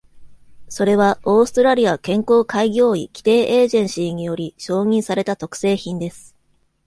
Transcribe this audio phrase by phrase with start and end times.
[0.67, 6.35] それはオーストラリア健康開業医規定エージェンシーにより承認された特製品です。